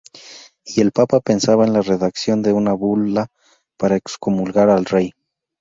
Y 0.65 0.81
el 0.81 0.91
papa 0.93 1.19
pensaba 1.19 1.63
en 1.63 1.73
la 1.73 1.83
redacción 1.83 2.41
de 2.41 2.53
una 2.53 2.73
bula 2.73 3.27
para 3.77 3.97
excomulgar 3.97 4.71
al 4.71 4.85
rey. 4.85 5.11